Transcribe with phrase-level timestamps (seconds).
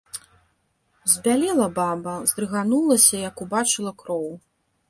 [1.11, 4.27] Збялела баба, здрыганулася, як убачыла кроў.